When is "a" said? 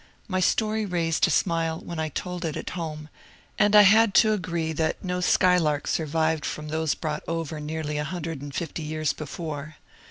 1.27-1.29, 7.99-8.03